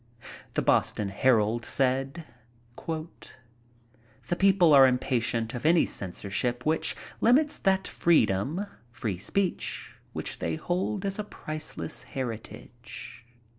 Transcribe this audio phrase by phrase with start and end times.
[0.55, 2.23] The Boston Herald said:
[2.87, 10.55] "The people are impatient of any censorship which limits that freedom (free speech) which they
[10.55, 13.27] hold as a priceless heritage.